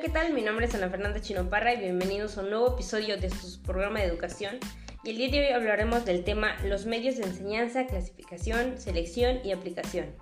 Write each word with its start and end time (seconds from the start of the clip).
¿qué 0.00 0.08
tal? 0.08 0.32
Mi 0.32 0.42
nombre 0.42 0.66
es 0.66 0.74
Ana 0.76 0.90
Fernanda 0.90 1.20
Chinoparra 1.20 1.74
y 1.74 1.78
bienvenidos 1.78 2.38
a 2.38 2.42
un 2.42 2.50
nuevo 2.50 2.74
episodio 2.74 3.16
de 3.16 3.30
su 3.30 3.60
programa 3.62 3.98
de 3.98 4.04
educación. 4.04 4.58
Y 5.02 5.10
el 5.10 5.16
día 5.16 5.28
de 5.28 5.38
hoy 5.40 5.52
hablaremos 5.52 6.04
del 6.04 6.22
tema 6.22 6.54
los 6.62 6.86
medios 6.86 7.16
de 7.16 7.24
enseñanza, 7.24 7.84
clasificación, 7.88 8.78
selección 8.78 9.40
y 9.44 9.50
aplicación. 9.50 10.14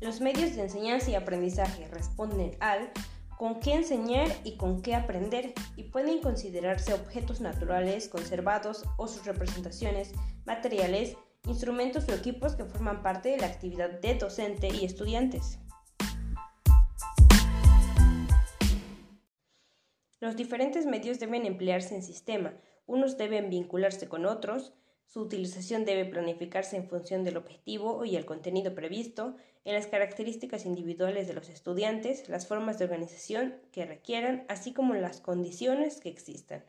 Los 0.00 0.20
medios 0.20 0.54
de 0.54 0.62
enseñanza 0.62 1.10
y 1.10 1.16
aprendizaje 1.16 1.88
responden 1.88 2.56
al 2.60 2.92
con 3.38 3.60
qué 3.60 3.74
enseñar 3.74 4.28
y 4.42 4.56
con 4.56 4.82
qué 4.82 4.96
aprender, 4.96 5.54
y 5.76 5.84
pueden 5.84 6.20
considerarse 6.20 6.92
objetos 6.92 7.40
naturales 7.40 8.08
conservados 8.08 8.84
o 8.96 9.06
sus 9.06 9.24
representaciones, 9.24 10.12
materiales, 10.44 11.16
instrumentos 11.46 12.08
o 12.08 12.14
equipos 12.14 12.56
que 12.56 12.64
forman 12.64 13.00
parte 13.00 13.28
de 13.28 13.36
la 13.36 13.46
actividad 13.46 14.00
de 14.00 14.16
docente 14.16 14.68
y 14.68 14.84
estudiantes. 14.84 15.60
Los 20.18 20.34
diferentes 20.34 20.84
medios 20.84 21.20
deben 21.20 21.46
emplearse 21.46 21.94
en 21.94 22.02
sistema, 22.02 22.54
unos 22.86 23.16
deben 23.16 23.50
vincularse 23.50 24.08
con 24.08 24.26
otros, 24.26 24.74
su 25.08 25.22
utilización 25.22 25.86
debe 25.86 26.04
planificarse 26.04 26.76
en 26.76 26.86
función 26.86 27.24
del 27.24 27.38
objetivo 27.38 28.04
y 28.04 28.16
el 28.16 28.26
contenido 28.26 28.74
previsto, 28.74 29.36
en 29.64 29.72
las 29.72 29.86
características 29.86 30.66
individuales 30.66 31.26
de 31.26 31.32
los 31.32 31.48
estudiantes, 31.48 32.28
las 32.28 32.46
formas 32.46 32.78
de 32.78 32.84
organización 32.84 33.54
que 33.72 33.86
requieran, 33.86 34.44
así 34.48 34.74
como 34.74 34.92
las 34.92 35.22
condiciones 35.22 35.98
que 36.00 36.10
existan. 36.10 36.62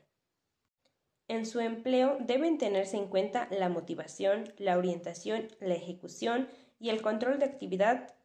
En 1.27 1.45
su 1.45 1.59
empleo 1.59 2.17
deben 2.21 2.57
tenerse 2.57 2.95
en 2.95 3.07
cuenta 3.07 3.49
la 3.51 3.67
motivación, 3.67 4.53
la 4.57 4.77
orientación, 4.77 5.49
la 5.59 5.75
ejecución 5.75 6.47
y 6.79 6.89
el 6.91 7.01
control 7.01 7.39
de 7.39 7.45
actividad 7.45 8.15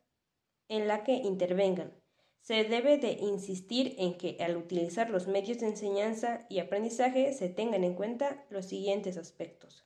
en 0.69 0.87
la 0.87 1.03
que 1.03 1.15
intervengan. 1.15 1.92
Se 2.41 2.62
debe 2.62 2.98
de 2.98 3.12
insistir 3.12 3.97
en 3.98 4.17
que 4.17 4.37
al 4.41 4.57
utilizar 4.57 5.11
los 5.11 5.27
medios 5.27 5.59
de 5.59 5.67
enseñanza 5.67 6.47
y 6.48 6.61
aprendizaje 6.61 7.33
se 7.33 7.48
tengan 7.48 7.83
en 7.83 7.95
cuenta 7.95 8.45
los 8.48 8.67
siguientes 8.67 9.17
aspectos 9.17 9.84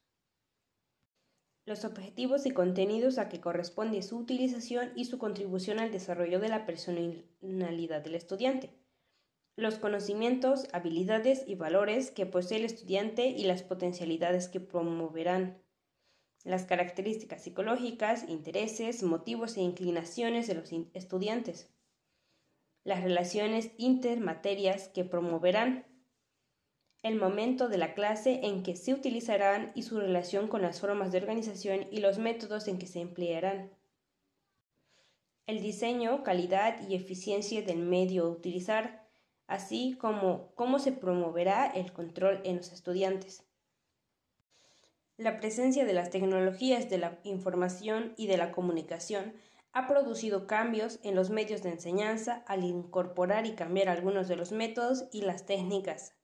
los 1.68 1.84
objetivos 1.84 2.46
y 2.46 2.50
contenidos 2.50 3.18
a 3.18 3.28
que 3.28 3.40
corresponde 3.40 4.02
su 4.02 4.16
utilización 4.16 4.90
y 4.96 5.04
su 5.04 5.18
contribución 5.18 5.78
al 5.78 5.92
desarrollo 5.92 6.40
de 6.40 6.48
la 6.48 6.66
personalidad 6.66 8.02
del 8.02 8.14
estudiante, 8.14 8.70
los 9.54 9.78
conocimientos, 9.78 10.68
habilidades 10.72 11.44
y 11.46 11.56
valores 11.56 12.10
que 12.10 12.26
posee 12.26 12.58
el 12.58 12.64
estudiante 12.64 13.26
y 13.26 13.44
las 13.44 13.62
potencialidades 13.62 14.48
que 14.48 14.60
promoverán, 14.60 15.62
las 16.44 16.64
características 16.64 17.42
psicológicas, 17.42 18.28
intereses, 18.28 19.02
motivos 19.02 19.56
e 19.56 19.60
inclinaciones 19.60 20.46
de 20.46 20.54
los 20.54 20.72
estudiantes, 20.94 21.70
las 22.84 23.02
relaciones 23.02 23.72
intermaterias 23.76 24.88
que 24.88 25.04
promoverán, 25.04 25.87
el 27.02 27.14
momento 27.14 27.68
de 27.68 27.78
la 27.78 27.94
clase 27.94 28.40
en 28.42 28.62
que 28.62 28.74
se 28.74 28.92
utilizarán 28.92 29.70
y 29.74 29.82
su 29.82 30.00
relación 30.00 30.48
con 30.48 30.62
las 30.62 30.80
formas 30.80 31.12
de 31.12 31.18
organización 31.18 31.86
y 31.92 32.00
los 32.00 32.18
métodos 32.18 32.66
en 32.66 32.78
que 32.78 32.86
se 32.86 33.00
emplearán. 33.00 33.70
El 35.46 35.62
diseño, 35.62 36.24
calidad 36.24 36.86
y 36.88 36.96
eficiencia 36.96 37.62
del 37.62 37.78
medio 37.78 38.24
a 38.24 38.30
utilizar, 38.30 39.06
así 39.46 39.96
como 39.98 40.52
cómo 40.56 40.78
se 40.78 40.92
promoverá 40.92 41.66
el 41.66 41.92
control 41.92 42.40
en 42.44 42.56
los 42.56 42.72
estudiantes. 42.72 43.44
La 45.16 45.38
presencia 45.38 45.84
de 45.84 45.94
las 45.94 46.10
tecnologías 46.10 46.90
de 46.90 46.98
la 46.98 47.18
información 47.22 48.12
y 48.16 48.26
de 48.26 48.36
la 48.36 48.52
comunicación 48.52 49.34
ha 49.72 49.86
producido 49.86 50.46
cambios 50.46 50.98
en 51.02 51.14
los 51.14 51.30
medios 51.30 51.62
de 51.62 51.70
enseñanza 51.70 52.42
al 52.46 52.64
incorporar 52.64 53.46
y 53.46 53.52
cambiar 53.54 53.88
algunos 53.88 54.28
de 54.28 54.36
los 54.36 54.52
métodos 54.52 55.04
y 55.12 55.22
las 55.22 55.46
técnicas 55.46 56.17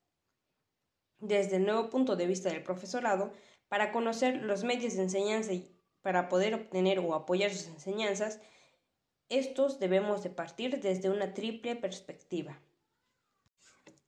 desde 1.26 1.56
el 1.56 1.64
nuevo 1.64 1.90
punto 1.90 2.16
de 2.16 2.26
vista 2.26 2.50
del 2.50 2.62
profesorado 2.62 3.32
para 3.68 3.92
conocer 3.92 4.42
los 4.42 4.64
medios 4.64 4.94
de 4.94 5.02
enseñanza 5.02 5.52
y 5.52 5.70
para 6.02 6.28
poder 6.28 6.54
obtener 6.54 6.98
o 6.98 7.14
apoyar 7.14 7.50
sus 7.50 7.68
enseñanzas, 7.68 8.40
estos 9.30 9.80
debemos 9.80 10.22
de 10.22 10.30
partir 10.30 10.80
desde 10.80 11.08
una 11.08 11.32
triple 11.32 11.76
perspectiva. 11.76 12.60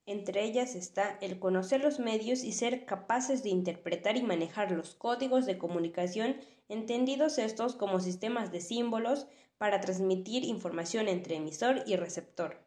Entre 0.05 0.45
ellas 0.45 0.77
está 0.77 1.19
el 1.21 1.41
conocer 1.41 1.83
los 1.83 1.99
medios 1.99 2.45
y 2.45 2.53
ser 2.53 2.85
capaces 2.85 3.43
de 3.43 3.49
interpretar 3.49 4.17
y 4.17 4.23
manejar 4.23 4.71
los 4.71 4.95
códigos 4.95 5.47
de 5.47 5.59
comunicación, 5.59 6.37
entendidos 6.69 7.39
estos 7.39 7.75
como 7.75 7.99
sistemas 7.99 8.53
de 8.53 8.61
símbolos 8.61 9.27
para 9.59 9.81
transmitir 9.81 10.45
información 10.45 11.09
entre 11.09 11.37
emisor 11.37 11.83
y 11.87 11.97
receptor. 11.97 12.66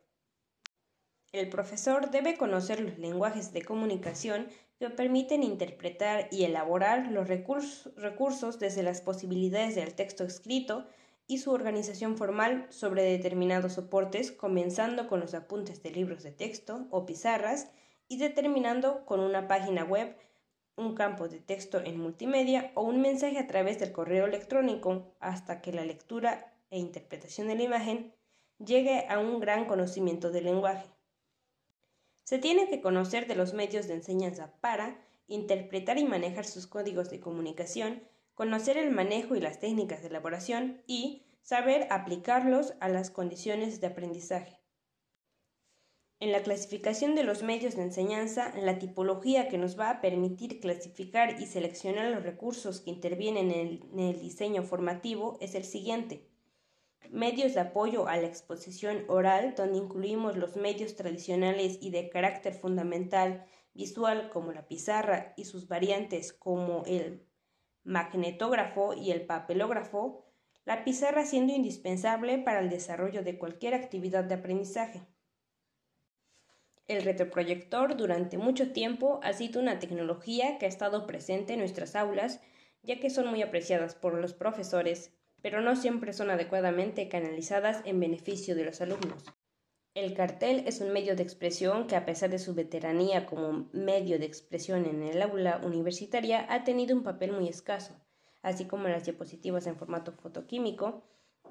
El 1.31 1.47
profesor 1.47 2.09
debe 2.09 2.37
conocer 2.37 2.79
los 2.79 2.97
lenguajes 2.97 3.53
de 3.53 3.61
comunicación 3.61 4.47
que 4.79 4.89
permiten 4.89 5.43
interpretar 5.43 6.27
y 6.31 6.43
elaborar 6.43 7.11
los 7.11 7.27
recursos 7.27 8.59
desde 8.59 8.81
las 8.81 9.01
posibilidades 9.01 9.75
del 9.75 9.93
texto 9.93 10.23
escrito 10.23 10.87
y 11.27 11.37
su 11.37 11.51
organización 11.51 12.17
formal 12.17 12.65
sobre 12.69 13.03
determinados 13.03 13.73
soportes, 13.73 14.31
comenzando 14.31 15.07
con 15.07 15.19
los 15.19 15.35
apuntes 15.35 15.83
de 15.83 15.91
libros 15.91 16.23
de 16.23 16.31
texto 16.31 16.87
o 16.89 17.05
pizarras 17.05 17.69
y 18.07 18.17
determinando 18.17 19.05
con 19.05 19.19
una 19.19 19.47
página 19.47 19.83
web, 19.83 20.15
un 20.77 20.95
campo 20.95 21.27
de 21.27 21.39
texto 21.39 21.79
en 21.79 21.99
multimedia 21.99 22.71
o 22.73 22.81
un 22.81 23.01
mensaje 23.01 23.37
a 23.37 23.45
través 23.45 23.79
del 23.79 23.91
correo 23.91 24.25
electrónico 24.25 25.13
hasta 25.19 25.61
que 25.61 25.73
la 25.73 25.85
lectura 25.85 26.55
e 26.71 26.79
interpretación 26.79 27.47
de 27.47 27.55
la 27.55 27.63
imagen 27.63 28.15
llegue 28.57 29.05
a 29.07 29.19
un 29.19 29.39
gran 29.39 29.65
conocimiento 29.65 30.31
del 30.31 30.45
lenguaje. 30.45 30.87
Se 32.29 32.37
tiene 32.37 32.67
que 32.67 32.79
conocer 32.79 33.25
de 33.25 33.33
los 33.33 33.55
medios 33.55 33.87
de 33.87 33.95
enseñanza 33.95 34.53
para 34.61 35.03
interpretar 35.27 35.97
y 35.97 36.05
manejar 36.05 36.45
sus 36.45 36.67
códigos 36.67 37.09
de 37.09 37.19
comunicación, 37.19 38.03
conocer 38.35 38.77
el 38.77 38.91
manejo 38.91 39.35
y 39.35 39.39
las 39.39 39.59
técnicas 39.59 40.03
de 40.03 40.09
elaboración 40.09 40.83
y 40.85 41.23
saber 41.41 41.87
aplicarlos 41.89 42.75
a 42.81 42.87
las 42.87 43.09
condiciones 43.09 43.81
de 43.81 43.87
aprendizaje. 43.87 44.59
En 46.19 46.31
la 46.31 46.43
clasificación 46.43 47.15
de 47.15 47.23
los 47.23 47.41
medios 47.41 47.75
de 47.75 47.81
enseñanza, 47.81 48.53
la 48.61 48.77
tipología 48.77 49.49
que 49.49 49.57
nos 49.57 49.79
va 49.79 49.89
a 49.89 49.99
permitir 49.99 50.59
clasificar 50.59 51.41
y 51.41 51.47
seleccionar 51.47 52.11
los 52.11 52.21
recursos 52.21 52.79
que 52.79 52.91
intervienen 52.91 53.49
en 53.49 53.99
el, 53.99 54.19
diseño 54.21 54.61
formativo 54.61 55.39
es 55.41 55.55
el 55.55 55.63
siguiente. 55.63 56.29
Medios 57.09 57.53
de 57.53 57.61
apoyo 57.61 58.07
a 58.07 58.17
la 58.17 58.27
exposición 58.27 59.05
oral, 59.07 59.55
donde 59.55 59.79
incluimos 59.79 60.37
los 60.37 60.55
medios 60.55 60.95
tradicionales 60.95 61.77
y 61.81 61.89
de 61.91 62.09
carácter 62.09 62.53
fundamental 62.53 63.45
visual 63.73 64.29
como 64.29 64.51
la 64.51 64.67
pizarra 64.67 65.33
y 65.37 65.45
sus 65.45 65.67
variantes 65.67 66.33
como 66.33 66.83
el 66.85 67.25
magnetógrafo 67.83 68.93
y 68.93 69.11
el 69.11 69.25
papelógrafo, 69.25 70.25
la 70.65 70.83
pizarra 70.83 71.25
siendo 71.25 71.53
indispensable 71.53 72.37
para 72.37 72.59
el 72.59 72.69
desarrollo 72.69 73.23
de 73.23 73.39
cualquier 73.39 73.73
actividad 73.73 74.23
de 74.25 74.35
aprendizaje. 74.35 75.01
El 76.87 77.03
retroproyector 77.03 77.95
durante 77.97 78.37
mucho 78.37 78.71
tiempo 78.71 79.19
ha 79.23 79.33
sido 79.33 79.61
una 79.61 79.79
tecnología 79.79 80.57
que 80.57 80.65
ha 80.65 80.69
estado 80.69 81.07
presente 81.07 81.53
en 81.53 81.59
nuestras 81.59 81.95
aulas, 81.95 82.41
ya 82.83 82.99
que 82.99 83.09
son 83.09 83.27
muy 83.27 83.41
apreciadas 83.41 83.95
por 83.95 84.15
los 84.15 84.33
profesores, 84.33 85.13
pero 85.41 85.61
no 85.61 85.75
siempre 85.75 86.13
son 86.13 86.29
adecuadamente 86.29 87.07
canalizadas 87.09 87.81
en 87.85 87.99
beneficio 87.99 88.55
de 88.55 88.65
los 88.65 88.81
alumnos. 88.81 89.23
El 89.95 90.13
cartel 90.13 90.63
es 90.67 90.81
un 90.81 90.91
medio 90.91 91.15
de 91.15 91.23
expresión 91.23 91.87
que 91.87 91.95
a 91.95 92.05
pesar 92.05 92.29
de 92.29 92.39
su 92.39 92.53
veteranía 92.53 93.25
como 93.25 93.67
medio 93.73 94.19
de 94.19 94.25
expresión 94.25 94.85
en 94.85 95.01
el 95.03 95.21
aula 95.21 95.59
universitaria 95.63 96.45
ha 96.49 96.63
tenido 96.63 96.95
un 96.95 97.03
papel 97.03 97.31
muy 97.31 97.49
escaso, 97.49 97.93
así 98.41 98.65
como 98.65 98.87
las 98.87 99.05
diapositivas 99.05 99.67
en 99.67 99.77
formato 99.77 100.13
fotoquímico, 100.13 101.03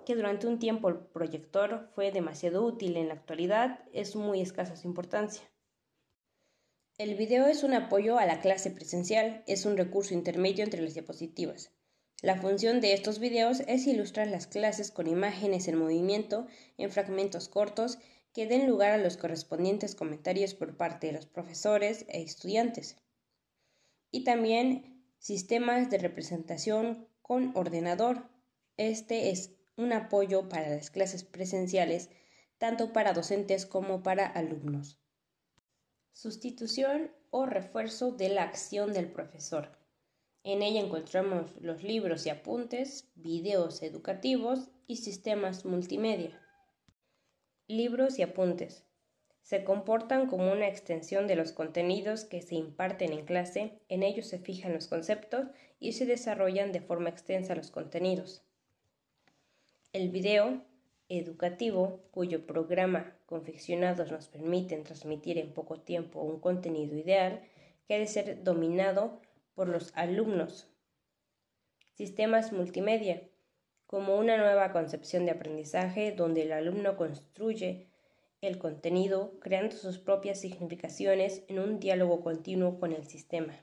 que 0.06 0.14
durante 0.14 0.46
un 0.46 0.58
tiempo 0.58 0.88
el 0.88 0.98
proyector 0.98 1.90
fue 1.94 2.12
demasiado 2.12 2.64
útil, 2.64 2.96
en 2.96 3.08
la 3.08 3.14
actualidad 3.14 3.80
es 3.92 4.16
muy 4.16 4.40
escasa 4.40 4.76
su 4.76 4.86
importancia. 4.86 5.42
El 6.96 7.14
video 7.16 7.46
es 7.46 7.62
un 7.62 7.74
apoyo 7.74 8.18
a 8.18 8.26
la 8.26 8.40
clase 8.40 8.70
presencial, 8.70 9.44
es 9.46 9.66
un 9.66 9.76
recurso 9.76 10.14
intermedio 10.14 10.64
entre 10.64 10.80
las 10.80 10.94
diapositivas. 10.94 11.72
La 12.20 12.34
función 12.34 12.80
de 12.80 12.94
estos 12.94 13.20
videos 13.20 13.60
es 13.68 13.86
ilustrar 13.86 14.26
las 14.26 14.48
clases 14.48 14.90
con 14.90 15.06
imágenes 15.06 15.68
en 15.68 15.78
movimiento 15.78 16.48
en 16.76 16.90
fragmentos 16.90 17.48
cortos 17.48 17.98
que 18.32 18.48
den 18.48 18.66
lugar 18.66 18.90
a 18.90 18.98
los 18.98 19.16
correspondientes 19.16 19.94
comentarios 19.94 20.54
por 20.54 20.76
parte 20.76 21.06
de 21.06 21.12
los 21.12 21.26
profesores 21.26 22.06
e 22.08 22.22
estudiantes. 22.22 22.96
Y 24.10 24.24
también 24.24 25.04
sistemas 25.18 25.90
de 25.90 25.98
representación 25.98 27.06
con 27.22 27.56
ordenador. 27.56 28.28
Este 28.76 29.30
es 29.30 29.52
un 29.76 29.92
apoyo 29.92 30.48
para 30.48 30.68
las 30.70 30.90
clases 30.90 31.22
presenciales, 31.22 32.10
tanto 32.58 32.92
para 32.92 33.12
docentes 33.12 33.64
como 33.64 34.02
para 34.02 34.26
alumnos. 34.26 34.98
Sustitución 36.12 37.12
o 37.30 37.46
refuerzo 37.46 38.10
de 38.10 38.28
la 38.30 38.42
acción 38.42 38.92
del 38.92 39.12
profesor. 39.12 39.77
En 40.50 40.62
ella 40.62 40.80
encontramos 40.80 41.54
los 41.60 41.82
libros 41.82 42.24
y 42.24 42.30
apuntes, 42.30 43.06
videos 43.16 43.82
educativos 43.82 44.70
y 44.86 44.96
sistemas 44.96 45.66
multimedia. 45.66 46.40
Libros 47.66 48.18
y 48.18 48.22
apuntes. 48.22 48.86
Se 49.42 49.62
comportan 49.62 50.26
como 50.26 50.50
una 50.50 50.66
extensión 50.66 51.26
de 51.26 51.36
los 51.36 51.52
contenidos 51.52 52.24
que 52.24 52.40
se 52.40 52.54
imparten 52.54 53.12
en 53.12 53.26
clase, 53.26 53.82
en 53.90 54.02
ellos 54.02 54.26
se 54.26 54.38
fijan 54.38 54.72
los 54.72 54.86
conceptos 54.86 55.48
y 55.80 55.92
se 55.92 56.06
desarrollan 56.06 56.72
de 56.72 56.80
forma 56.80 57.10
extensa 57.10 57.54
los 57.54 57.70
contenidos. 57.70 58.42
El 59.92 60.08
video 60.08 60.64
educativo, 61.10 62.00
cuyo 62.10 62.46
programa 62.46 63.18
confeccionados 63.26 64.10
nos 64.10 64.28
permiten 64.28 64.82
transmitir 64.82 65.36
en 65.36 65.52
poco 65.52 65.78
tiempo 65.82 66.22
un 66.22 66.40
contenido 66.40 66.96
ideal, 66.96 67.42
que 67.86 67.96
ha 67.96 67.98
de 67.98 68.06
ser 68.06 68.42
dominado 68.44 69.20
por 69.58 69.68
los 69.68 69.90
alumnos. 69.96 70.68
Sistemas 71.94 72.52
multimedia, 72.52 73.28
como 73.88 74.16
una 74.16 74.36
nueva 74.36 74.70
concepción 74.70 75.24
de 75.24 75.32
aprendizaje 75.32 76.12
donde 76.12 76.42
el 76.42 76.52
alumno 76.52 76.96
construye 76.96 77.88
el 78.40 78.58
contenido 78.58 79.32
creando 79.40 79.74
sus 79.74 79.98
propias 79.98 80.40
significaciones 80.40 81.42
en 81.48 81.58
un 81.58 81.80
diálogo 81.80 82.20
continuo 82.20 82.78
con 82.78 82.92
el 82.92 83.04
sistema. 83.08 83.58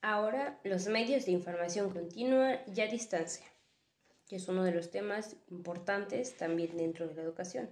Ahora, 0.00 0.60
los 0.62 0.86
medios 0.86 1.26
de 1.26 1.32
información 1.32 1.90
continua 1.90 2.60
y 2.72 2.80
a 2.82 2.86
distancia 2.86 3.44
que 4.28 4.36
es 4.36 4.46
uno 4.46 4.62
de 4.62 4.70
los 4.70 4.92
temas 4.92 5.34
importantes 5.50 6.36
también 6.36 6.76
dentro 6.76 7.08
de 7.08 7.16
la 7.16 7.22
educación. 7.22 7.68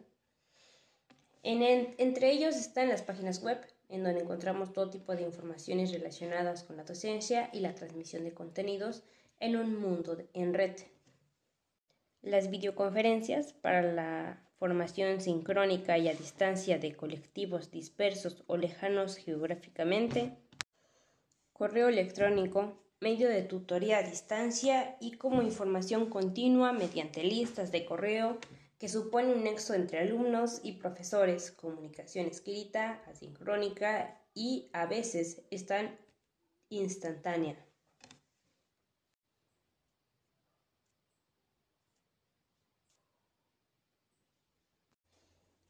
entre 1.45 2.33
ellos 2.33 2.57
están 2.57 2.89
las 2.89 3.03
páginas 3.03 3.45
web, 3.45 3.65
en 3.89 4.05
donde 4.05 4.21
encontramos 4.21 4.73
todo 4.73 4.91
tipo 4.91 5.15
de 5.15 5.23
informaciones 5.23 5.93
relacionadas 5.93 6.65
con 6.65 6.77
la 6.77 6.85
docencia 6.85 7.51
y 7.53 7.61
la 7.61 7.75
transmisión 7.75 8.25
de 8.25 8.35
contenidos 8.35 9.03
en 9.41 9.57
un 9.57 9.81
mundo 9.81 10.19
en 10.35 10.55
red. 10.55 10.77
Las 12.23 12.51
videoconferencias 12.51 13.53
para 13.53 13.83
la 13.83 14.43
formación 14.59 15.21
sincrónica 15.21 15.97
y 15.99 16.09
a 16.09 16.15
distancia 16.15 16.79
de 16.79 16.97
colectivos 16.97 17.71
dispersos 17.71 18.43
o 18.47 18.57
lejanos 18.57 19.17
geográficamente. 19.17 20.37
Correo 21.53 21.89
electrónico, 21.89 22.77
medio 23.01 23.29
de 23.29 23.43
tutoría 23.43 23.99
a 23.99 24.03
distancia 24.03 24.97
y 25.01 25.13
como 25.13 25.43
información 25.43 26.11
continua 26.11 26.73
mediante 26.73 27.23
listas 27.23 27.71
de 27.71 27.85
correo 27.85 28.39
que 28.79 28.89
supone 28.89 29.35
un 29.35 29.43
nexo 29.43 29.75
entre 29.75 29.99
alumnos 29.99 30.61
y 30.63 30.73
profesores, 30.73 31.51
comunicación 31.51 32.27
escrita, 32.27 33.03
asincrónica 33.07 34.23
y 34.35 34.71
a 34.73 34.87
veces 34.87 35.43
están 35.51 35.99
instantánea. 36.69 37.57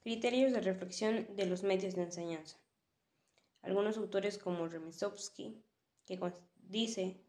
Criterios 0.01 0.53
de 0.53 0.61
reflexión 0.61 1.27
de 1.37 1.47
los 1.47 1.63
medios 1.63 1.95
de 1.95 2.03
enseñanza. 2.03 2.59
Algunos 3.63 3.97
autores 3.97 4.39
como 4.39 4.69
Remesovsky, 4.69 5.63
que 6.07 6.19
dice 6.63 7.21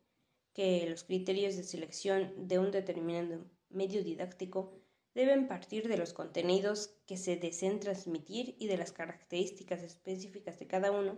que 0.53 0.89
los 0.89 1.03
criterios 1.03 1.55
de 1.57 1.63
selección 1.63 2.47
de 2.47 2.59
un 2.59 2.71
determinado 2.71 3.45
medio 3.69 4.03
didáctico 4.03 4.73
deben 5.13 5.47
partir 5.47 5.87
de 5.87 5.97
los 5.97 6.13
contenidos 6.13 6.95
que 7.05 7.17
se 7.17 7.35
deseen 7.35 7.79
transmitir 7.79 8.55
y 8.59 8.67
de 8.67 8.77
las 8.77 8.91
características 8.91 9.81
específicas 9.83 10.59
de 10.59 10.67
cada 10.67 10.91
uno 10.91 11.17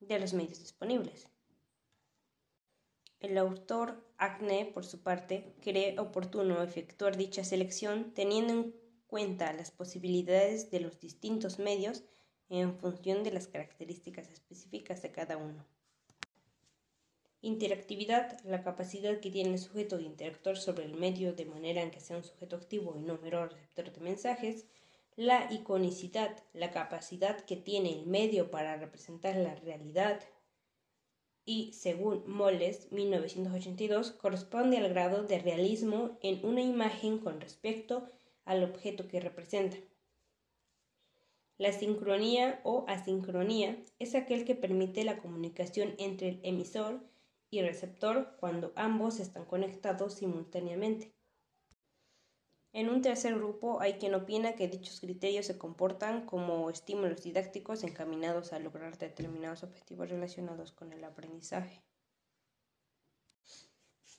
de 0.00 0.18
los 0.18 0.32
medios 0.32 0.60
disponibles. 0.60 1.28
El 3.20 3.38
autor 3.38 4.04
Acne, 4.18 4.66
por 4.66 4.84
su 4.84 5.02
parte, 5.02 5.54
cree 5.60 5.98
oportuno 5.98 6.62
efectuar 6.62 7.16
dicha 7.16 7.44
selección 7.44 8.12
teniendo 8.14 8.52
en 8.52 8.74
cuenta 9.06 9.52
las 9.52 9.70
posibilidades 9.70 10.70
de 10.70 10.80
los 10.80 11.00
distintos 11.00 11.58
medios 11.58 12.04
en 12.48 12.78
función 12.78 13.24
de 13.24 13.32
las 13.32 13.48
características 13.48 14.30
específicas 14.30 15.02
de 15.02 15.12
cada 15.12 15.36
uno. 15.36 15.66
Interactividad, 17.46 18.40
la 18.42 18.64
capacidad 18.64 19.20
que 19.20 19.30
tiene 19.30 19.52
el 19.52 19.60
sujeto 19.60 19.98
de 19.98 20.02
interactuar 20.02 20.56
sobre 20.56 20.84
el 20.84 20.96
medio 20.96 21.32
de 21.32 21.44
manera 21.44 21.80
en 21.80 21.92
que 21.92 22.00
sea 22.00 22.16
un 22.16 22.24
sujeto 22.24 22.56
activo 22.56 22.96
y 22.96 23.02
no 23.02 23.18
mero 23.22 23.46
receptor 23.46 23.92
de 23.92 24.00
mensajes. 24.00 24.66
La 25.14 25.46
iconicidad, 25.52 26.42
la 26.54 26.72
capacidad 26.72 27.38
que 27.44 27.54
tiene 27.54 27.92
el 27.92 28.06
medio 28.06 28.50
para 28.50 28.76
representar 28.78 29.36
la 29.36 29.54
realidad. 29.54 30.20
Y, 31.44 31.72
según 31.72 32.28
Moles, 32.28 32.90
1982, 32.90 34.10
corresponde 34.10 34.78
al 34.78 34.88
grado 34.88 35.22
de 35.22 35.38
realismo 35.38 36.18
en 36.22 36.44
una 36.44 36.62
imagen 36.62 37.18
con 37.18 37.40
respecto 37.40 38.08
al 38.44 38.64
objeto 38.64 39.06
que 39.06 39.20
representa. 39.20 39.76
La 41.58 41.70
sincronía 41.70 42.60
o 42.64 42.84
asincronía 42.88 43.78
es 44.00 44.16
aquel 44.16 44.44
que 44.44 44.56
permite 44.56 45.04
la 45.04 45.18
comunicación 45.18 45.94
entre 45.98 46.30
el 46.30 46.40
emisor 46.42 47.06
y 47.56 47.62
receptor 47.62 48.36
cuando 48.38 48.72
ambos 48.76 49.20
están 49.20 49.44
conectados 49.44 50.14
simultáneamente. 50.14 51.12
En 52.72 52.90
un 52.90 53.00
tercer 53.00 53.34
grupo 53.34 53.80
hay 53.80 53.94
quien 53.94 54.14
opina 54.14 54.54
que 54.54 54.68
dichos 54.68 55.00
criterios 55.00 55.46
se 55.46 55.56
comportan 55.56 56.26
como 56.26 56.68
estímulos 56.68 57.22
didácticos 57.22 57.82
encaminados 57.84 58.52
a 58.52 58.58
lograr 58.58 58.98
determinados 58.98 59.62
objetivos 59.62 60.10
relacionados 60.10 60.72
con 60.72 60.92
el 60.92 61.02
aprendizaje. 61.02 61.82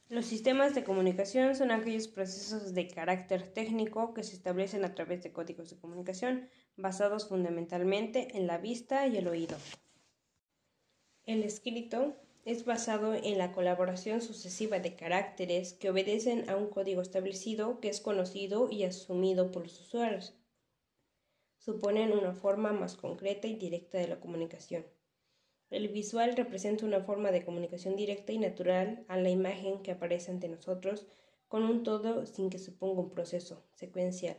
Los 0.10 0.26
sistemas 0.26 0.74
de 0.74 0.84
comunicación 0.84 1.54
son 1.56 1.70
aquellos 1.70 2.08
procesos 2.08 2.74
de 2.74 2.88
carácter 2.88 3.54
técnico 3.54 4.14
que 4.14 4.24
se 4.24 4.36
establecen 4.36 4.86
a 4.86 4.96
través 4.96 5.22
de 5.22 5.34
códigos 5.34 5.70
de 5.70 5.78
comunicación 5.78 6.50
basados 6.78 7.28
fundamentalmente 7.28 8.38
en 8.38 8.48
la 8.48 8.58
vista 8.58 9.06
y 9.06 9.18
el 9.18 9.28
oído. 9.28 9.58
El 11.26 11.44
escrito 11.44 12.16
es 12.48 12.64
basado 12.64 13.14
en 13.14 13.38
la 13.38 13.52
colaboración 13.52 14.22
sucesiva 14.22 14.80
de 14.80 14.96
caracteres 14.96 15.74
que 15.74 15.90
obedecen 15.90 16.50
a 16.50 16.56
un 16.56 16.70
código 16.70 17.02
establecido 17.02 17.82
que 17.82 17.90
es 17.90 18.00
conocido 18.00 18.70
y 18.72 18.86
asumido 18.86 19.52
por 19.52 19.64
los 19.64 19.82
usuarios. 19.82 20.34
Suponen 21.58 22.14
una 22.14 22.32
forma 22.32 22.72
más 22.72 22.96
concreta 22.96 23.50
y 23.50 23.56
directa 23.56 23.98
de 23.98 24.08
la 24.08 24.22
comunicación. 24.22 24.86
El 25.70 25.90
visual 25.90 26.38
representa 26.38 26.86
una 26.86 27.02
forma 27.02 27.32
de 27.32 27.44
comunicación 27.44 27.98
directa 27.98 28.32
y 28.32 28.38
natural 28.38 29.04
a 29.10 29.18
la 29.18 29.30
imagen 29.30 29.82
que 29.82 29.92
aparece 29.92 30.32
ante 30.32 30.48
nosotros 30.48 31.06
con 31.50 31.64
un 31.64 31.84
todo 31.84 32.26
sin 32.26 32.50
que 32.50 32.60
suponga 32.60 33.02
un 33.02 33.10
proceso 33.10 33.62
secuencial. 33.74 34.38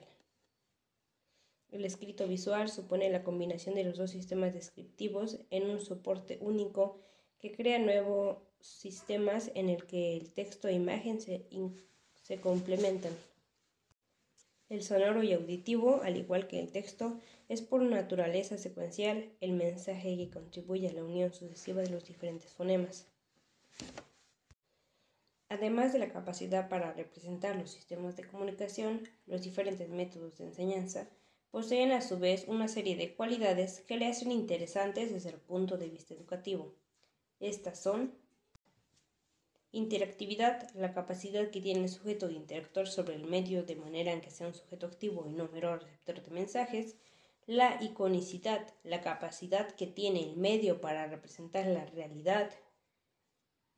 El 1.71 1.85
escrito 1.85 2.27
visual 2.27 2.71
supone 2.71 3.11
la 3.11 3.23
combinación 3.23 3.75
de 3.75 3.85
los 3.85 3.99
dos 3.99 4.13
sistemas 4.13 4.55
descriptivos 4.55 5.41
en 5.51 5.69
un 5.69 5.83
soporte 5.83 6.39
único 6.41 7.03
que 7.39 7.53
crea 7.53 7.79
nuevos 7.79 8.39
sistemas 8.61 9.51
en 9.55 9.69
el 9.69 9.87
que 9.87 10.17
el 10.17 10.31
texto 10.33 10.69
e 10.69 10.73
imagen 10.73 11.21
se, 11.21 11.47
se 12.23 12.41
complementan. 12.41 13.13
El 14.69 14.83
sonoro 14.83 15.23
y 15.23 15.33
auditivo, 15.33 16.03
al 16.03 16.17
igual 16.17 16.47
que 16.47 16.61
el 16.61 16.71
texto, 16.71 17.19
es 17.49 17.63
por 17.63 17.81
naturaleza 17.81 18.59
secuencial 18.59 19.31
el 19.41 19.53
mensaje 19.53 20.17
que 20.17 20.31
contribuye 20.31 20.89
a 20.89 20.93
la 20.93 21.05
unión 21.05 21.33
sucesiva 21.33 21.81
de 21.81 21.89
los 21.89 22.07
diferentes 22.07 22.53
fonemas. 22.53 23.07
Además 25.49 25.95
de 25.95 25.99
la 25.99 26.11
capacidad 26.11 26.69
para 26.69 26.93
representar 26.93 27.57
los 27.57 27.71
sistemas 27.71 28.17
de 28.17 28.27
comunicación, 28.27 29.09
los 29.27 29.43
diferentes 29.43 29.89
métodos 29.89 30.37
de 30.37 30.45
enseñanza 30.45 31.09
poseen 31.51 31.93
a 31.93 32.03
su 32.03 32.19
vez 32.19 32.45
una 32.47 32.69
serie 32.69 32.97
de 32.97 33.15
cualidades 33.15 33.81
que 33.81 33.97
le 33.97 34.07
hacen 34.07 34.31
interesantes 34.31 35.11
desde 35.11 35.31
el 35.31 35.41
punto 35.41 35.79
de 35.79 35.89
vista 35.89 36.13
educativo. 36.13 36.75
Estas 37.41 37.81
son 37.81 38.15
interactividad, 39.71 40.69
la 40.75 40.93
capacidad 40.93 41.51
que 41.51 41.61
tiene 41.61 41.85
el 41.85 41.89
sujeto 41.89 42.29
de 42.29 42.35
interactuar 42.35 42.89
sobre 42.89 43.15
el 43.15 43.25
medio 43.25 43.63
de 43.63 43.77
manera 43.77 44.13
en 44.13 44.21
que 44.21 44.31
sea 44.31 44.47
un 44.47 44.55
sujeto 44.55 44.87
activo 44.87 45.27
y 45.29 45.33
no 45.33 45.49
mero 45.53 45.77
receptor 45.77 46.23
de 46.23 46.31
mensajes, 46.31 46.97
la 47.47 47.83
iconicidad, 47.83 48.75
la 48.83 49.01
capacidad 49.01 49.71
que 49.73 49.87
tiene 49.87 50.23
el 50.23 50.37
medio 50.37 50.81
para 50.81 51.07
representar 51.07 51.67
la 51.67 51.87
realidad, 51.87 52.51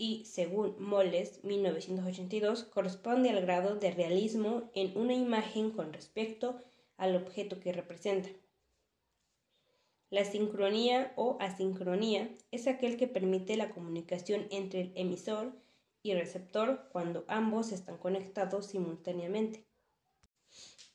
y, 0.01 0.25
según 0.25 0.83
Moles, 0.83 1.45
1982, 1.45 2.65
corresponde 2.65 3.29
al 3.29 3.43
grado 3.43 3.77
de 3.77 3.91
realismo 3.91 4.71
en 4.75 4.97
una 4.97 5.13
imagen 5.13 5.73
con 5.73 5.93
respecto 5.93 6.57
al 6.97 7.17
objeto 7.17 7.61
que 7.61 7.75
representa. 7.75 8.31
La 10.11 10.25
sincronía 10.25 11.13
o 11.15 11.37
asincronía 11.39 12.35
es 12.51 12.67
aquel 12.67 12.97
que 12.97 13.07
permite 13.07 13.57
la 13.57 13.71
comunicación 13.71 14.49
entre 14.51 14.81
el 14.81 14.93
emisor 14.97 15.53
y 16.03 16.15
receptor 16.15 16.89
cuando 16.91 17.25
ambos 17.29 17.71
están 17.71 17.97
conectados 17.97 18.67
simultáneamente. 18.67 19.65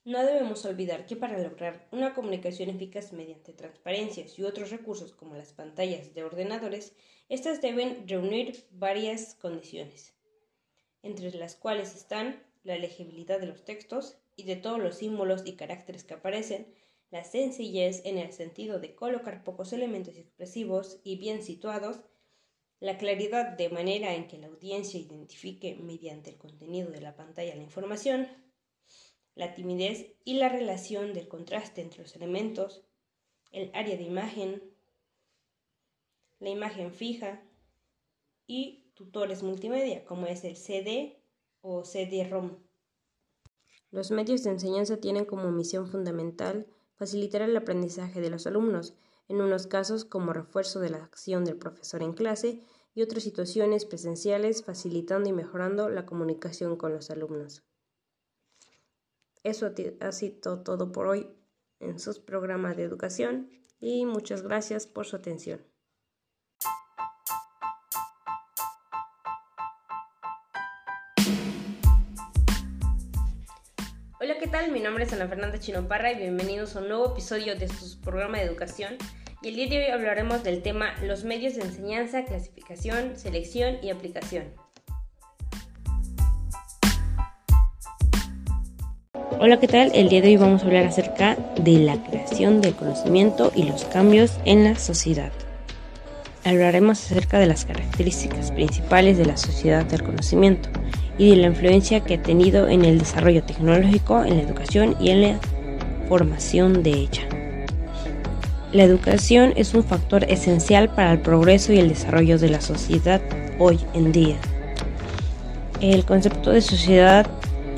No 0.03 0.23
debemos 0.23 0.65
olvidar 0.65 1.05
que 1.05 1.15
para 1.15 1.39
lograr 1.39 1.87
una 1.91 2.13
comunicación 2.13 2.69
eficaz 2.69 3.13
mediante 3.13 3.53
transparencias 3.53 4.37
y 4.37 4.43
otros 4.43 4.69
recursos 4.69 5.13
como 5.13 5.35
las 5.35 5.53
pantallas 5.53 6.13
de 6.13 6.23
ordenadores, 6.23 6.93
éstas 7.29 7.61
deben 7.61 8.07
reunir 8.07 8.67
varias 8.71 9.33
condiciones, 9.35 10.13
entre 11.01 11.31
las 11.31 11.55
cuales 11.55 11.95
están 11.95 12.43
la 12.63 12.77
legibilidad 12.77 13.39
de 13.39 13.47
los 13.47 13.63
textos 13.63 14.17
y 14.35 14.43
de 14.43 14.57
todos 14.57 14.79
los 14.79 14.97
símbolos 14.97 15.43
y 15.45 15.55
caracteres 15.55 16.03
que 16.03 16.15
aparecen, 16.15 16.67
la 17.15 17.23
sencillez 17.23 18.01
en 18.03 18.17
el 18.17 18.33
sentido 18.33 18.77
de 18.77 18.93
colocar 18.93 19.45
pocos 19.45 19.71
elementos 19.71 20.17
expresivos 20.17 20.99
y 21.05 21.15
bien 21.15 21.43
situados, 21.43 22.01
la 22.81 22.97
claridad 22.97 23.55
de 23.55 23.69
manera 23.69 24.13
en 24.15 24.27
que 24.27 24.37
la 24.37 24.47
audiencia 24.47 24.99
identifique 24.99 25.75
mediante 25.75 26.31
el 26.31 26.37
contenido 26.37 26.91
de 26.91 26.99
la 26.99 27.15
pantalla 27.15 27.55
la 27.55 27.63
información, 27.63 28.27
la 29.33 29.53
timidez 29.53 30.07
y 30.25 30.33
la 30.33 30.49
relación 30.49 31.13
del 31.13 31.29
contraste 31.29 31.81
entre 31.81 32.01
los 32.01 32.13
elementos, 32.17 32.83
el 33.53 33.71
área 33.73 33.95
de 33.95 34.03
imagen, 34.03 34.61
la 36.41 36.49
imagen 36.49 36.93
fija 36.93 37.41
y 38.45 38.91
tutores 38.93 39.41
multimedia 39.41 40.03
como 40.03 40.27
es 40.27 40.43
el 40.43 40.57
CD 40.57 41.17
o 41.61 41.85
CD-ROM. 41.85 42.57
Los 43.91 44.11
medios 44.11 44.43
de 44.43 44.49
enseñanza 44.49 44.97
tienen 44.97 45.23
como 45.23 45.49
misión 45.53 45.87
fundamental 45.87 46.67
facilitar 46.95 47.41
el 47.41 47.55
aprendizaje 47.55 48.21
de 48.21 48.29
los 48.29 48.47
alumnos, 48.47 48.95
en 49.27 49.41
unos 49.41 49.67
casos 49.67 50.05
como 50.05 50.33
refuerzo 50.33 50.79
de 50.79 50.89
la 50.89 51.03
acción 51.03 51.45
del 51.45 51.57
profesor 51.57 52.03
en 52.03 52.13
clase 52.13 52.61
y 52.93 53.01
otras 53.01 53.23
situaciones 53.23 53.85
presenciales 53.85 54.63
facilitando 54.63 55.29
y 55.29 55.33
mejorando 55.33 55.89
la 55.89 56.05
comunicación 56.05 56.77
con 56.77 56.93
los 56.93 57.09
alumnos. 57.09 57.63
Eso 59.43 59.71
ha 59.99 60.11
sido 60.11 60.63
todo 60.63 60.91
por 60.91 61.07
hoy 61.07 61.29
en 61.79 61.99
sus 61.99 62.19
programas 62.19 62.77
de 62.77 62.83
educación 62.83 63.49
y 63.79 64.05
muchas 64.05 64.41
gracias 64.41 64.87
por 64.87 65.05
su 65.05 65.15
atención. 65.15 65.61
Hola, 74.25 74.39
¿qué 74.39 74.47
tal? 74.47 74.71
Mi 74.71 74.79
nombre 74.79 75.03
es 75.03 75.13
Ana 75.13 75.27
Fernanda 75.27 75.59
Chinoparra 75.59 76.11
y 76.11 76.15
bienvenidos 76.15 76.75
a 76.75 76.79
un 76.79 76.87
nuevo 76.87 77.11
episodio 77.11 77.55
de 77.55 77.67
su 77.67 78.01
programa 78.01 78.39
de 78.39 78.45
educación. 78.45 78.95
Y 79.43 79.49
el 79.49 79.55
día 79.55 79.69
de 79.69 79.85
hoy 79.85 79.91
hablaremos 79.91 80.41
del 80.41 80.63
tema 80.63 80.95
los 81.03 81.25
medios 81.25 81.53
de 81.53 81.61
enseñanza, 81.61 82.25
clasificación, 82.25 83.17
selección 83.17 83.77
y 83.83 83.91
aplicación. 83.91 84.45
Hola, 89.39 89.59
¿qué 89.59 89.67
tal? 89.67 89.91
El 89.93 90.09
día 90.09 90.21
de 90.23 90.29
hoy 90.29 90.37
vamos 90.37 90.63
a 90.63 90.65
hablar 90.65 90.87
acerca 90.87 91.35
de 91.59 91.77
la 91.77 92.03
creación 92.03 92.61
del 92.61 92.73
conocimiento 92.73 93.51
y 93.55 93.61
los 93.61 93.85
cambios 93.85 94.39
en 94.45 94.63
la 94.63 94.73
sociedad. 94.73 95.31
Hablaremos 96.43 96.99
acerca 97.05 97.37
de 97.37 97.45
las 97.45 97.65
características 97.65 98.51
principales 98.51 99.19
de 99.19 99.25
la 99.27 99.37
sociedad 99.37 99.85
del 99.85 100.01
conocimiento 100.01 100.69
y 101.17 101.31
de 101.31 101.35
la 101.37 101.47
influencia 101.47 102.01
que 102.01 102.15
ha 102.15 102.21
tenido 102.21 102.67
en 102.67 102.83
el 102.85 102.99
desarrollo 102.99 103.43
tecnológico, 103.43 104.23
en 104.23 104.37
la 104.37 104.43
educación 104.43 104.95
y 104.99 105.09
en 105.09 105.21
la 105.21 105.39
formación 106.07 106.83
de 106.83 106.91
ella. 106.91 107.23
La 108.71 108.83
educación 108.83 109.53
es 109.55 109.73
un 109.73 109.83
factor 109.83 110.25
esencial 110.25 110.89
para 110.89 111.13
el 111.13 111.19
progreso 111.19 111.71
y 111.71 111.79
el 111.79 111.89
desarrollo 111.89 112.37
de 112.37 112.49
la 112.49 112.59
sociedad 112.59 113.21
hoy 113.57 113.79
en 113.93 114.11
día. 114.11 114.35
El 115.79 116.03
concepto 116.03 116.51
de 116.51 116.61
sociedad 116.61 117.25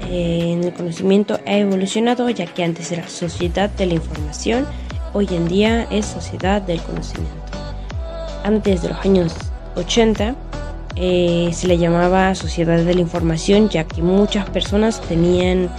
en 0.10 0.64
el 0.64 0.74
conocimiento 0.74 1.40
ha 1.46 1.58
evolucionado 1.58 2.30
ya 2.30 2.46
que 2.46 2.64
antes 2.64 2.92
era 2.92 3.08
sociedad 3.08 3.70
de 3.70 3.86
la 3.86 3.94
información, 3.96 4.66
hoy 5.14 5.28
en 5.32 5.48
día 5.48 5.84
es 5.92 6.06
sociedad 6.06 6.62
del 6.62 6.82
conocimiento. 6.82 7.36
Antes 8.44 8.82
de 8.82 8.90
los 8.90 9.06
años 9.06 9.36
80 9.76 10.36
eh, 11.00 11.52
se 11.54 11.68
le 11.68 11.78
llamaba 11.78 12.34
sociedad 12.34 12.84
de 12.84 12.96
la 12.96 13.02
información 13.02 13.70
ya 13.70 13.84
que 13.84 14.02
muchas 14.02 14.50
personas 14.50 15.00
tenían 15.02 15.70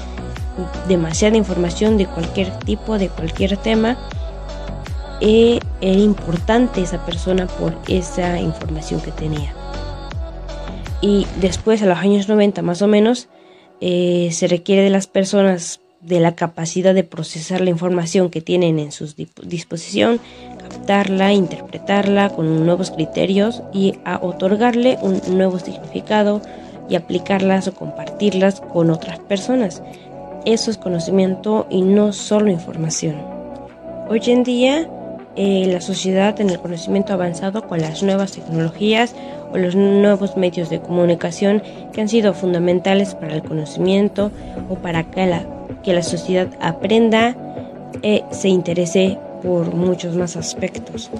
demasiada 0.86 1.36
información 1.36 1.96
de 1.96 2.06
cualquier 2.06 2.56
tipo, 2.60 2.98
de 2.98 3.08
cualquier 3.08 3.56
tema. 3.56 3.98
Y 5.20 5.58
era 5.80 6.00
importante 6.00 6.80
esa 6.80 7.04
persona 7.04 7.48
por 7.48 7.76
esa 7.88 8.38
información 8.38 9.00
que 9.00 9.10
tenía. 9.10 9.52
Y 11.00 11.26
después, 11.40 11.82
a 11.82 11.86
los 11.86 11.98
años 11.98 12.28
90 12.28 12.62
más 12.62 12.82
o 12.82 12.86
menos, 12.86 13.28
eh, 13.80 14.30
se 14.32 14.46
requiere 14.46 14.82
de 14.82 14.90
las 14.90 15.08
personas 15.08 15.80
de 16.00 16.20
la 16.20 16.36
capacidad 16.36 16.94
de 16.94 17.02
procesar 17.04 17.60
la 17.60 17.70
información 17.70 18.30
que 18.30 18.40
tienen 18.40 18.78
en 18.78 18.92
su 18.92 19.12
disposición, 19.42 20.20
captarla, 20.78 21.32
interpretarla 21.32 22.30
con 22.30 22.64
nuevos 22.64 22.90
criterios 22.90 23.62
y 23.72 23.98
a 24.04 24.18
otorgarle 24.22 24.98
un 25.02 25.20
nuevo 25.36 25.58
significado 25.58 26.40
y 26.88 26.94
aplicarlas 26.94 27.68
o 27.68 27.74
compartirlas 27.74 28.60
con 28.60 28.90
otras 28.90 29.18
personas. 29.18 29.82
Eso 30.44 30.70
es 30.70 30.78
conocimiento 30.78 31.66
y 31.68 31.82
no 31.82 32.12
solo 32.12 32.50
información. 32.50 33.16
Hoy 34.08 34.22
en 34.26 34.44
día 34.44 34.88
eh, 35.36 35.66
la 35.70 35.80
sociedad 35.80 36.40
en 36.40 36.48
el 36.48 36.58
conocimiento 36.58 37.12
avanzado 37.12 37.66
con 37.66 37.80
las 37.80 38.02
nuevas 38.02 38.32
tecnologías 38.32 39.14
o 39.52 39.58
los 39.58 39.74
nuevos 39.74 40.36
medios 40.36 40.70
de 40.70 40.80
comunicación 40.80 41.62
que 41.92 42.00
han 42.00 42.08
sido 42.08 42.32
fundamentales 42.34 43.14
para 43.14 43.34
el 43.34 43.42
conocimiento 43.42 44.30
o 44.68 44.76
para 44.76 45.04
que 45.04 45.26
la, 45.26 45.44
que 45.82 45.92
la 45.92 46.02
sociedad 46.02 46.48
aprenda 46.60 47.36
eh, 48.02 48.22
se 48.30 48.48
interese 48.48 49.18
por 49.42 49.74
muchos 49.74 50.16
más 50.16 50.36
aspectos. 50.36 51.10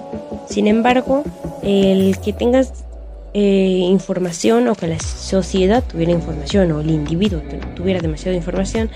Sin 0.47 0.67
embargo, 0.67 1.23
el 1.63 2.17
que 2.19 2.33
tengas 2.33 2.85
eh, 3.33 3.85
información 3.89 4.67
o 4.67 4.75
que 4.75 4.87
la 4.87 4.99
sociedad 4.99 5.83
tuviera 5.83 6.11
información 6.11 6.71
o 6.71 6.81
el 6.81 6.89
individuo 6.89 7.41
tuviera 7.75 7.99
demasiada 7.99 8.35
información, 8.35 8.89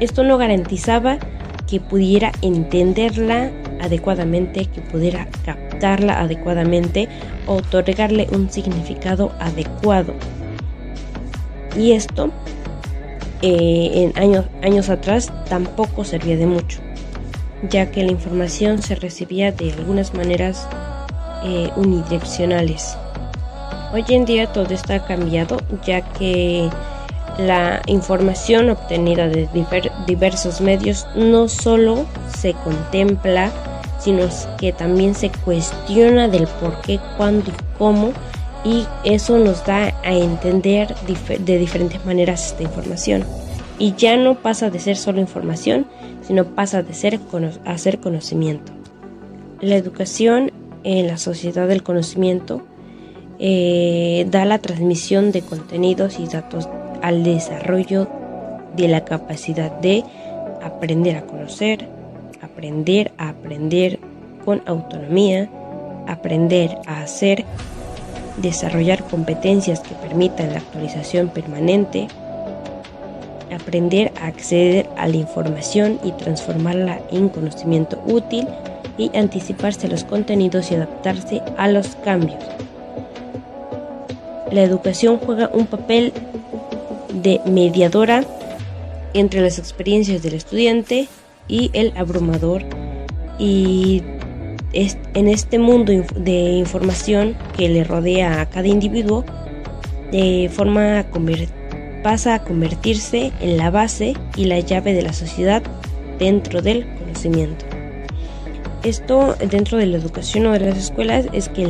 esto 0.00 0.22
no 0.24 0.38
garantizaba 0.38 1.18
que 1.66 1.80
pudiera 1.80 2.32
entenderla 2.42 3.50
adecuadamente, 3.80 4.66
que 4.66 4.80
pudiera 4.80 5.28
captarla 5.44 6.20
adecuadamente, 6.20 7.08
otorgarle 7.46 8.26
un 8.32 8.50
significado 8.50 9.32
adecuado. 9.38 10.14
Y 11.76 11.92
esto 11.92 12.30
eh, 13.42 13.90
en 13.94 14.18
años, 14.22 14.46
años 14.62 14.88
atrás 14.88 15.32
tampoco 15.48 16.04
servía 16.04 16.36
de 16.36 16.46
mucho, 16.46 16.80
ya 17.62 17.90
que 17.90 18.02
la 18.02 18.12
información 18.12 18.82
se 18.82 18.94
recibía 18.94 19.52
de 19.52 19.72
algunas 19.72 20.14
maneras 20.14 20.68
eh, 21.44 21.70
unidireccionales. 21.76 22.96
Hoy 23.92 24.04
en 24.08 24.24
día 24.24 24.52
todo 24.52 24.72
está 24.74 25.04
cambiado, 25.04 25.58
ya 25.84 26.02
que 26.12 26.68
la 27.38 27.80
información 27.86 28.68
obtenida 28.68 29.28
de 29.28 29.48
diversos 30.06 30.60
medios 30.60 31.06
no 31.14 31.48
solo 31.48 32.06
se 32.36 32.52
contempla, 32.52 33.50
sino 33.98 34.28
que 34.58 34.72
también 34.72 35.14
se 35.14 35.30
cuestiona 35.30 36.28
del 36.28 36.46
por 36.46 36.80
qué, 36.82 37.00
cuándo 37.16 37.50
y 37.50 37.54
cómo, 37.78 38.12
y 38.64 38.86
eso 39.04 39.38
nos 39.38 39.64
da 39.64 39.94
a 40.04 40.12
entender 40.12 40.94
de 41.38 41.58
diferentes 41.58 42.04
maneras 42.04 42.46
esta 42.46 42.64
información. 42.64 43.24
Y 43.78 43.94
ya 43.94 44.16
no 44.16 44.34
pasa 44.34 44.70
de 44.70 44.80
ser 44.80 44.96
solo 44.96 45.20
información, 45.20 45.86
sino 46.28 46.44
pasa 46.44 46.82
de 46.82 46.92
ser 46.92 47.18
conocimiento. 48.00 48.72
La 49.62 49.76
educación 49.76 50.52
en 50.84 51.06
la 51.06 51.16
sociedad 51.16 51.66
del 51.66 51.82
conocimiento 51.82 52.62
eh, 53.38 54.26
da 54.30 54.44
la 54.44 54.58
transmisión 54.58 55.32
de 55.32 55.40
contenidos 55.40 56.20
y 56.20 56.26
datos 56.26 56.68
al 57.00 57.24
desarrollo 57.24 58.08
de 58.76 58.88
la 58.88 59.06
capacidad 59.06 59.72
de 59.80 60.04
aprender 60.62 61.16
a 61.16 61.22
conocer, 61.22 61.88
aprender 62.42 63.10
a 63.16 63.30
aprender 63.30 63.98
con 64.44 64.60
autonomía, 64.66 65.48
aprender 66.06 66.76
a 66.86 67.00
hacer, 67.00 67.46
desarrollar 68.36 69.02
competencias 69.04 69.80
que 69.80 69.94
permitan 69.94 70.52
la 70.52 70.58
actualización 70.58 71.30
permanente, 71.30 72.06
aprender 73.60 74.12
a 74.20 74.26
acceder 74.26 74.88
a 74.96 75.08
la 75.08 75.16
información 75.16 75.98
y 76.04 76.12
transformarla 76.12 77.00
en 77.10 77.28
conocimiento 77.28 78.02
útil 78.06 78.46
y 78.96 79.16
anticiparse 79.16 79.86
a 79.86 79.90
los 79.90 80.04
contenidos 80.04 80.70
y 80.70 80.74
adaptarse 80.74 81.42
a 81.56 81.68
los 81.68 81.96
cambios. 81.96 82.42
La 84.50 84.62
educación 84.62 85.18
juega 85.18 85.50
un 85.52 85.66
papel 85.66 86.12
de 87.12 87.40
mediadora 87.46 88.24
entre 89.14 89.40
las 89.40 89.58
experiencias 89.58 90.22
del 90.22 90.34
estudiante 90.34 91.08
y 91.48 91.70
el 91.72 91.92
abrumador 91.96 92.64
y 93.38 94.02
en 94.72 95.28
este 95.28 95.58
mundo 95.58 95.92
de 96.14 96.52
información 96.52 97.36
que 97.56 97.68
le 97.68 97.84
rodea 97.84 98.40
a 98.40 98.46
cada 98.46 98.68
individuo 98.68 99.24
de 100.12 100.50
forma 100.52 101.04
pasa 102.02 102.34
a 102.34 102.42
convertirse 102.44 103.32
en 103.40 103.56
la 103.56 103.70
base 103.70 104.14
y 104.36 104.44
la 104.44 104.60
llave 104.60 104.92
de 104.92 105.02
la 105.02 105.12
sociedad 105.12 105.62
dentro 106.18 106.62
del 106.62 106.86
conocimiento. 106.98 107.64
Esto 108.84 109.34
dentro 109.50 109.78
de 109.78 109.86
la 109.86 109.98
educación 109.98 110.46
o 110.46 110.52
de 110.52 110.60
las 110.60 110.78
escuelas 110.78 111.26
es 111.32 111.48
que 111.48 111.66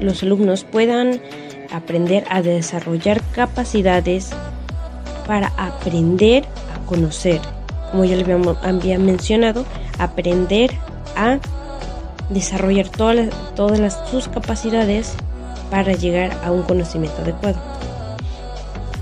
los 0.00 0.22
alumnos 0.22 0.64
puedan 0.64 1.20
aprender 1.72 2.24
a 2.30 2.42
desarrollar 2.42 3.20
capacidades 3.32 4.30
para 5.26 5.48
aprender 5.56 6.44
a 6.74 6.86
conocer, 6.86 7.40
como 7.90 8.04
ya 8.04 8.16
le 8.16 8.24
había 8.62 8.98
mencionado, 8.98 9.66
aprender 9.98 10.72
a 11.16 11.38
desarrollar 12.30 12.88
todas 12.88 13.98
sus 14.10 14.28
capacidades 14.28 15.14
para 15.70 15.92
llegar 15.92 16.38
a 16.44 16.52
un 16.52 16.62
conocimiento 16.62 17.20
adecuado. 17.22 17.77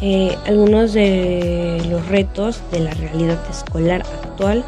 Eh, 0.03 0.37
algunos 0.45 0.93
de 0.93 1.83
los 1.89 2.07
retos 2.09 2.61
de 2.71 2.81
la 2.81 2.93
realidad 2.93 3.39
escolar 3.49 4.03
actual 4.23 4.63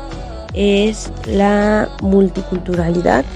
es 0.54 1.12
la 1.26 1.90
multiculturalidad, 2.02 3.26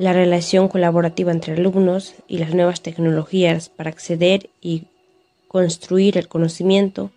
la 0.00 0.12
relación 0.12 0.66
colaborativa 0.66 1.30
entre 1.30 1.54
alumnos 1.54 2.14
y 2.26 2.38
las 2.38 2.54
nuevas 2.54 2.80
tecnologías 2.80 3.68
para 3.68 3.90
acceder 3.90 4.50
y 4.60 4.84
construir 5.46 6.18
el 6.18 6.26
conocimiento, 6.26 7.10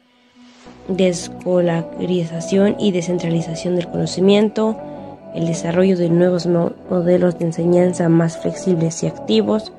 descolarización 0.88 2.76
y 2.80 2.92
descentralización 2.92 3.76
del 3.76 3.88
conocimiento, 3.88 4.78
el 5.34 5.48
desarrollo 5.48 5.98
de 5.98 6.10
nuevos 6.10 6.46
modelos 6.46 7.40
de 7.40 7.46
enseñanza 7.46 8.08
más 8.08 8.38
flexibles 8.38 9.02
y 9.02 9.08
activos, 9.08 9.72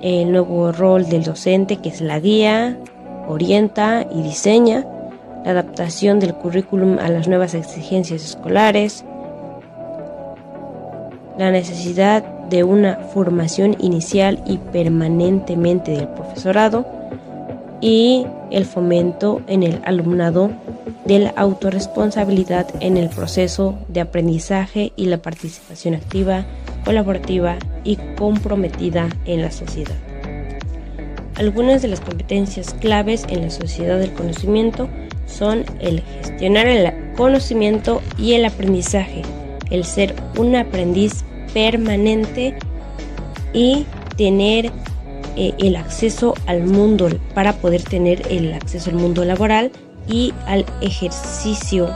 el 0.00 0.30
nuevo 0.30 0.70
rol 0.70 1.08
del 1.08 1.24
docente 1.24 1.78
que 1.78 1.88
es 1.88 2.00
la 2.00 2.20
guía, 2.20 2.78
orienta 3.28 4.06
y 4.10 4.22
diseña, 4.22 4.86
la 5.44 5.52
adaptación 5.52 6.20
del 6.20 6.34
currículum 6.34 6.98
a 6.98 7.08
las 7.08 7.28
nuevas 7.28 7.54
exigencias 7.54 8.24
escolares, 8.24 9.04
la 11.38 11.50
necesidad 11.50 12.22
de 12.22 12.64
una 12.64 12.96
formación 12.96 13.76
inicial 13.80 14.42
y 14.46 14.58
permanentemente 14.58 15.92
del 15.92 16.08
profesorado 16.08 16.86
y 17.80 18.26
el 18.50 18.64
fomento 18.64 19.42
en 19.46 19.62
el 19.62 19.80
alumnado 19.84 20.50
de 21.04 21.18
la 21.18 21.30
autorresponsabilidad 21.30 22.66
en 22.80 22.96
el 22.96 23.10
proceso 23.10 23.78
de 23.88 24.00
aprendizaje 24.00 24.92
y 24.96 25.06
la 25.06 25.18
participación 25.18 25.94
activa, 25.94 26.44
colaborativa 26.84 27.56
y 27.82 27.96
comprometida 28.16 29.08
en 29.26 29.42
la 29.42 29.50
sociedad. 29.50 30.13
Algunas 31.36 31.82
de 31.82 31.88
las 31.88 32.00
competencias 32.00 32.74
claves 32.74 33.26
en 33.28 33.42
la 33.42 33.50
sociedad 33.50 33.98
del 33.98 34.12
conocimiento 34.12 34.88
son 35.26 35.64
el 35.80 36.02
gestionar 36.20 36.68
el 36.68 36.92
conocimiento 37.16 38.02
y 38.16 38.34
el 38.34 38.44
aprendizaje, 38.44 39.22
el 39.70 39.84
ser 39.84 40.14
un 40.36 40.54
aprendiz 40.54 41.24
permanente 41.52 42.56
y 43.52 43.84
tener 44.16 44.70
eh, 45.36 45.52
el 45.58 45.74
acceso 45.74 46.34
al 46.46 46.62
mundo 46.62 47.08
para 47.34 47.54
poder 47.54 47.82
tener 47.82 48.22
el 48.30 48.52
acceso 48.52 48.90
al 48.90 48.96
mundo 48.96 49.24
laboral 49.24 49.72
y 50.08 50.32
al 50.46 50.64
ejercicio 50.82 51.90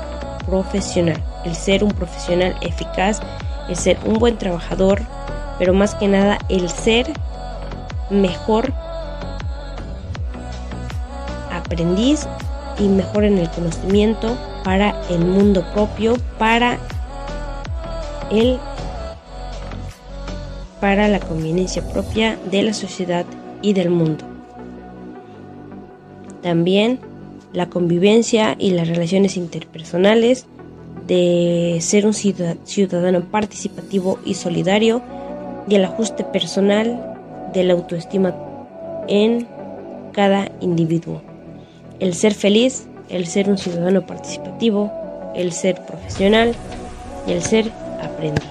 profesional, 0.46 1.22
el 1.44 1.54
ser 1.54 1.84
un 1.84 1.92
profesional 1.92 2.56
eficaz, 2.62 3.20
el 3.68 3.76
ser 3.76 3.98
un 4.04 4.14
buen 4.14 4.36
trabajador, 4.36 5.00
pero 5.60 5.74
más 5.74 5.94
que 5.94 6.08
nada 6.08 6.38
el 6.48 6.68
ser 6.68 7.06
mejor 8.10 8.72
aprendiz 11.68 12.26
y 12.78 12.88
mejor 12.88 13.24
en 13.24 13.38
el 13.38 13.50
conocimiento 13.50 14.36
para 14.64 15.00
el 15.10 15.20
mundo 15.20 15.64
propio, 15.74 16.14
para 16.38 16.78
el 18.30 18.58
para 20.80 21.08
la 21.08 21.18
conveniencia 21.18 21.82
propia 21.82 22.38
de 22.50 22.62
la 22.62 22.72
sociedad 22.72 23.26
y 23.62 23.72
del 23.72 23.90
mundo. 23.90 24.24
También 26.40 27.00
la 27.52 27.68
convivencia 27.68 28.54
y 28.58 28.70
las 28.70 28.86
relaciones 28.86 29.36
interpersonales, 29.36 30.46
de 31.08 31.78
ser 31.80 32.06
un 32.06 32.14
ciudadano 32.14 33.22
participativo 33.22 34.20
y 34.24 34.34
solidario, 34.34 35.02
y 35.68 35.74
el 35.74 35.84
ajuste 35.84 36.22
personal 36.22 37.16
de 37.52 37.64
la 37.64 37.72
autoestima 37.74 38.34
en 39.08 39.48
cada 40.12 40.50
individuo. 40.60 41.27
El 42.00 42.14
ser 42.14 42.34
feliz, 42.34 42.86
el 43.08 43.26
ser 43.26 43.48
un 43.50 43.58
ciudadano 43.58 44.06
participativo, 44.06 44.92
el 45.34 45.52
ser 45.52 45.84
profesional 45.84 46.54
y 47.26 47.32
el 47.32 47.42
ser 47.42 47.70
aprendiz. 48.02 48.44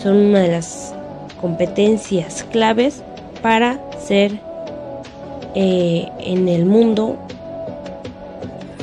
Son 0.00 0.16
una 0.16 0.40
de 0.40 0.48
las 0.48 0.94
competencias 1.40 2.44
claves 2.50 3.02
para 3.42 3.80
ser 4.00 4.38
eh, 5.54 6.08
en 6.20 6.48
el 6.48 6.64
mundo 6.64 7.18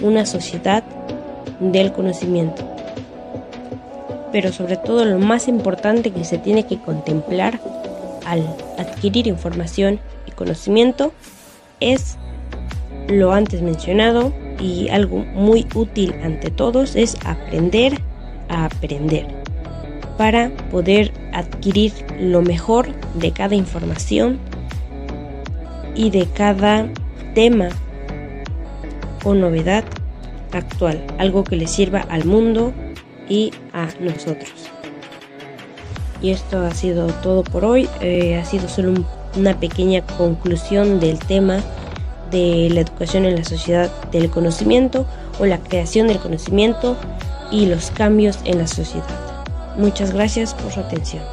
una 0.01 0.25
sociedad 0.25 0.83
del 1.59 1.91
conocimiento. 1.91 2.63
Pero 4.31 4.51
sobre 4.51 4.77
todo 4.77 5.05
lo 5.05 5.19
más 5.19 5.47
importante 5.47 6.11
que 6.11 6.23
se 6.23 6.37
tiene 6.37 6.65
que 6.65 6.79
contemplar 6.79 7.59
al 8.25 8.45
adquirir 8.77 9.27
información 9.27 9.99
y 10.27 10.31
conocimiento 10.31 11.11
es 11.79 12.17
lo 13.09 13.33
antes 13.33 13.61
mencionado 13.61 14.31
y 14.59 14.89
algo 14.89 15.25
muy 15.33 15.67
útil 15.73 16.13
ante 16.23 16.51
todos 16.51 16.95
es 16.95 17.17
aprender 17.25 17.99
a 18.49 18.65
aprender 18.65 19.27
para 20.17 20.49
poder 20.69 21.11
adquirir 21.33 21.93
lo 22.19 22.41
mejor 22.41 22.93
de 23.15 23.31
cada 23.31 23.55
información 23.55 24.37
y 25.95 26.09
de 26.11 26.27
cada 26.27 26.87
tema 27.33 27.69
o 29.23 29.33
novedad 29.33 29.83
actual, 30.51 31.05
algo 31.17 31.43
que 31.43 31.55
le 31.55 31.67
sirva 31.67 31.99
al 31.99 32.25
mundo 32.25 32.73
y 33.27 33.51
a 33.73 33.87
nosotros. 33.99 34.51
Y 36.21 36.31
esto 36.31 36.59
ha 36.59 36.71
sido 36.71 37.07
todo 37.07 37.43
por 37.43 37.63
hoy, 37.63 37.87
eh, 38.01 38.35
ha 38.37 38.43
sido 38.43 38.67
solo 38.67 38.93
una 39.37 39.59
pequeña 39.59 40.01
conclusión 40.17 40.99
del 40.99 41.19
tema 41.19 41.59
de 42.31 42.69
la 42.71 42.81
educación 42.81 43.25
en 43.25 43.35
la 43.35 43.43
sociedad 43.43 43.91
del 44.11 44.29
conocimiento 44.29 45.05
o 45.39 45.45
la 45.45 45.59
creación 45.59 46.07
del 46.07 46.19
conocimiento 46.19 46.95
y 47.51 47.65
los 47.65 47.91
cambios 47.91 48.39
en 48.45 48.59
la 48.59 48.67
sociedad. 48.67 49.05
Muchas 49.77 50.13
gracias 50.13 50.53
por 50.53 50.71
su 50.71 50.79
atención. 50.79 51.23